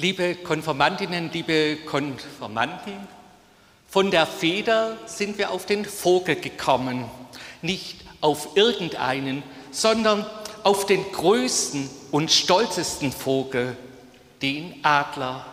[0.00, 2.92] Liebe Konformantinnen, liebe Konformanten,
[3.88, 7.06] von der Feder sind wir auf den Vogel gekommen,
[7.62, 9.42] nicht auf irgendeinen,
[9.72, 10.24] sondern
[10.62, 13.76] auf den größten und stolzesten Vogel,
[14.40, 15.44] den Adler.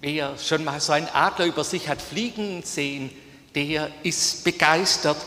[0.00, 3.10] Wer schon mal so einen Adler über sich hat fliegen sehen,
[3.54, 5.18] der ist begeistert.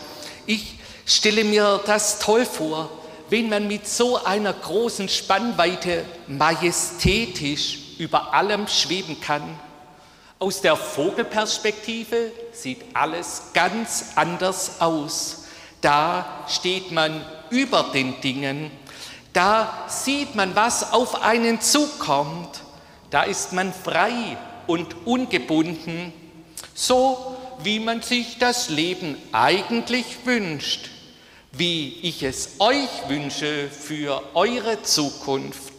[0.48, 2.90] Ich stelle mir das toll vor,
[3.30, 9.44] wenn man mit so einer großen Spannweite majestätisch über allem schweben kann.
[10.40, 15.46] Aus der Vogelperspektive sieht alles ganz anders aus.
[15.82, 18.72] Da steht man über den Dingen.
[19.34, 22.62] Da sieht man, was auf einen zukommt.
[23.10, 26.12] Da ist man frei und ungebunden,
[26.74, 30.90] so wie man sich das Leben eigentlich wünscht,
[31.52, 35.75] wie ich es euch wünsche für eure Zukunft.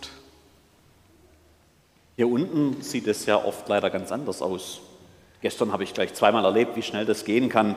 [2.17, 4.81] Hier unten sieht es ja oft leider ganz anders aus.
[5.43, 7.77] Gestern habe ich gleich zweimal erlebt, wie schnell das gehen kann.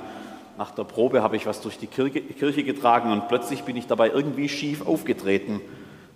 [0.58, 4.10] Nach der Probe habe ich was durch die Kirche getragen und plötzlich bin ich dabei
[4.10, 5.60] irgendwie schief aufgetreten.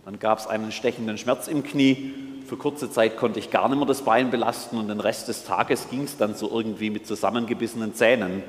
[0.06, 2.14] Dann gab es einen stechenden Schmerz im Knie.
[2.48, 5.44] Für kurze Zeit konnte ich gar nicht mehr das Bein belasten und den Rest des
[5.44, 8.42] Tages ging es dann so irgendwie mit zusammengebissenen Zähnen.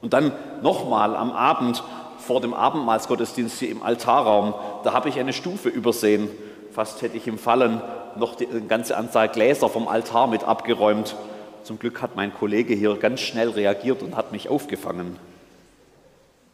[0.00, 1.84] Und dann nochmal am Abend
[2.18, 6.30] vor dem Abendmahlsgottesdienst hier im Altarraum, da habe ich eine Stufe übersehen.
[6.72, 7.80] Fast hätte ich im Fallen
[8.18, 11.16] noch die, eine ganze Anzahl Gläser vom Altar mit abgeräumt.
[11.62, 15.18] Zum Glück hat mein Kollege hier ganz schnell reagiert und hat mich aufgefangen.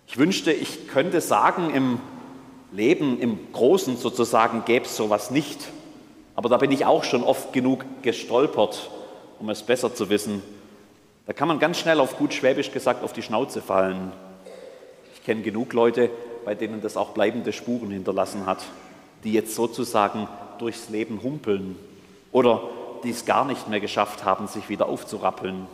[0.06, 2.00] Ich wünschte, ich könnte sagen, im
[2.72, 5.68] Leben, im Großen sozusagen, gäbe es sowas nicht.
[6.34, 8.90] Aber da bin ich auch schon oft genug gestolpert,
[9.38, 10.42] um es besser zu wissen.
[11.26, 14.12] Da kann man ganz schnell auf gut Schwäbisch gesagt auf die Schnauze fallen.
[15.14, 16.10] Ich kenne genug Leute,
[16.44, 18.64] bei denen das auch bleibende Spuren hinterlassen hat,
[19.24, 20.26] die jetzt sozusagen
[20.62, 21.76] durchs Leben humpeln
[22.30, 22.62] oder
[23.02, 25.66] die es gar nicht mehr geschafft haben, sich wieder aufzurappeln.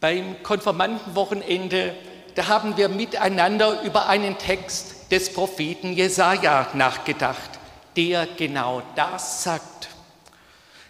[0.00, 1.94] Beim Konfirmandenwochenende,
[2.36, 7.58] da haben wir miteinander über einen Text des Propheten Jesaja nachgedacht,
[7.96, 9.88] der genau das sagt.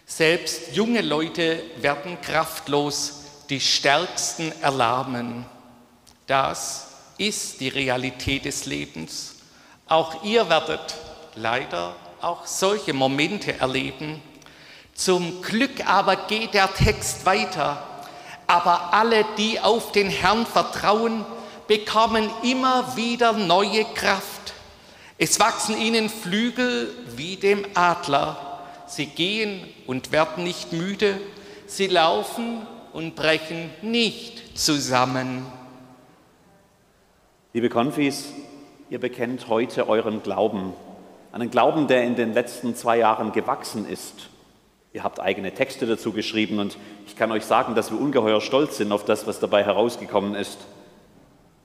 [0.05, 5.45] Selbst junge Leute werden kraftlos, die Stärksten erlahmen.
[6.27, 9.35] Das ist die Realität des Lebens.
[9.87, 10.95] Auch ihr werdet
[11.35, 11.95] leider
[12.25, 14.19] auch solche Momente erleben.
[14.95, 17.83] Zum Glück aber geht der Text weiter.
[18.47, 21.23] Aber alle, die auf den Herrn vertrauen,
[21.67, 24.53] bekommen immer wieder neue Kraft.
[25.19, 28.63] Es wachsen ihnen Flügel wie dem Adler.
[28.87, 31.19] Sie gehen und werden nicht müde.
[31.67, 35.45] Sie laufen und brechen nicht zusammen.
[37.53, 38.29] Liebe Konfis,
[38.89, 40.73] ihr bekennt heute euren Glauben.
[41.35, 44.29] Einen Glauben, der in den letzten zwei Jahren gewachsen ist.
[44.93, 48.77] Ihr habt eigene Texte dazu geschrieben und ich kann euch sagen, dass wir ungeheuer stolz
[48.77, 50.57] sind auf das, was dabei herausgekommen ist.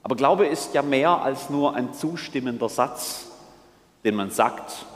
[0.03, 3.31] Aber Glaube ist ja mehr als nur ein zustimmender Satz,
[4.03, 4.87] den man sagt.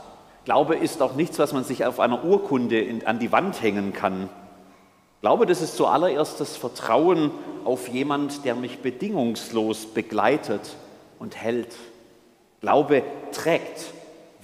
[0.43, 4.29] Glaube ist auch nichts, was man sich auf einer Urkunde an die Wand hängen kann.
[5.21, 7.31] Glaube, das ist zuallererst das Vertrauen
[7.63, 10.75] auf jemand, der mich bedingungslos begleitet
[11.17, 11.77] und hält.
[12.59, 13.93] Glaube trägt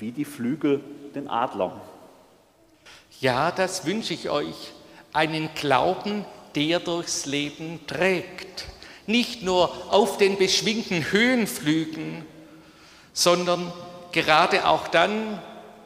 [0.01, 1.79] wie die Flügel den Adler.
[3.19, 4.73] Ja, das wünsche ich euch,
[5.13, 6.25] einen Glauben,
[6.56, 8.66] der durchs Leben trägt.
[9.06, 12.25] Nicht nur auf den beschwingten Höhenflügen,
[13.13, 13.72] sondern
[14.12, 15.39] gerade auch dann,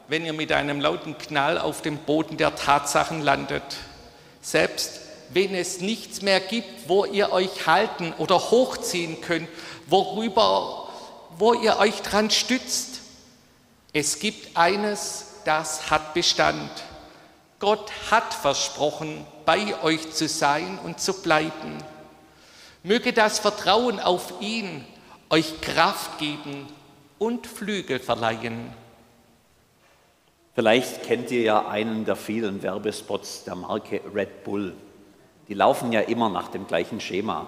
[0.08, 3.64] wenn ihr mit einem lauten Knall auf dem Boden der Tatsachen landet.
[4.40, 9.48] Selbst wenn es nichts mehr gibt, wo ihr euch halten oder hochziehen könnt,
[9.86, 10.88] worüber,
[11.36, 12.95] wo ihr euch dran stützt,
[13.98, 16.70] es gibt eines, das hat Bestand.
[17.58, 21.78] Gott hat versprochen, bei euch zu sein und zu bleiben.
[22.82, 24.84] Möge das Vertrauen auf ihn
[25.30, 26.66] euch Kraft geben
[27.18, 28.70] und Flügel verleihen.
[30.54, 34.74] Vielleicht kennt ihr ja einen der vielen Werbespots der Marke Red Bull.
[35.48, 37.46] Die laufen ja immer nach dem gleichen Schema.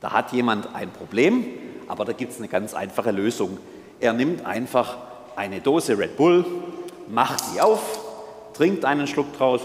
[0.00, 1.46] Da hat jemand ein Problem,
[1.86, 3.58] aber da gibt es eine ganz einfache Lösung.
[4.00, 5.05] Er nimmt einfach
[5.36, 6.44] eine Dose Red Bull,
[7.08, 8.00] macht sie auf,
[8.54, 9.60] trinkt einen Schluck draus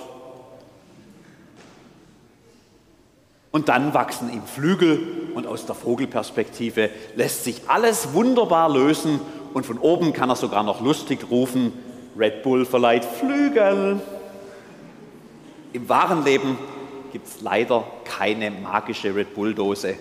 [3.51, 9.19] und dann wachsen ihm Flügel und aus der Vogelperspektive lässt sich alles wunderbar lösen
[9.53, 11.73] und von oben kann er sogar noch lustig rufen,
[12.17, 14.01] Red Bull verleiht Flügel.
[15.73, 16.57] Im wahren Leben
[17.11, 19.95] gibt es leider keine magische Red Bull-Dose,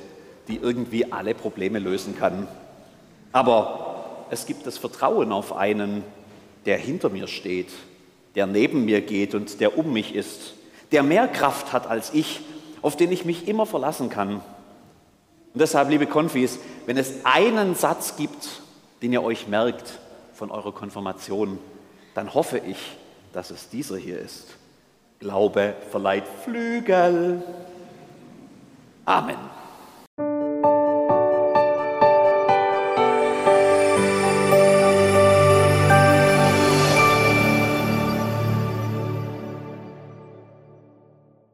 [0.49, 2.46] die irgendwie alle Probleme lösen kann.
[3.32, 3.89] Aber
[4.31, 6.05] es gibt das Vertrauen auf einen,
[6.65, 7.71] der hinter mir steht,
[8.35, 10.55] der neben mir geht und der um mich ist,
[10.93, 12.41] der mehr Kraft hat als ich,
[12.82, 14.37] auf den ich mich immer verlassen kann.
[15.53, 18.62] Und deshalb, liebe Konfis, wenn es einen Satz gibt,
[19.03, 19.99] den ihr euch merkt
[20.32, 21.59] von eurer Konfirmation,
[22.15, 22.79] dann hoffe ich,
[23.32, 24.47] dass es dieser hier ist.
[25.19, 27.43] Glaube verleiht Flügel.
[29.05, 29.59] Amen.